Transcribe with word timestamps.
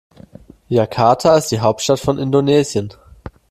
Jakarta 0.67 1.37
ist 1.37 1.51
die 1.51 1.59
Hauptstadt 1.59 1.99
von 1.99 2.17
Indonesien. 2.17 2.91